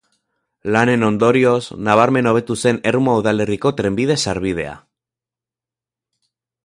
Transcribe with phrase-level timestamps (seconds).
[0.75, 4.73] Lanen ondorioz nabarmen hobetu zen Ermua udalerriko trenbide sarbidea.